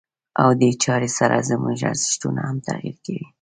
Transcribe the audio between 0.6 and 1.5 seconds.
چارې سره